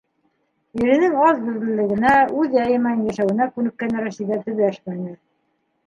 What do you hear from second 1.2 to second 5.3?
аҙ һүҙлелегенә, үҙ яйы менән йәшәүенә күнеккән Рәшиҙә төбәшмәне.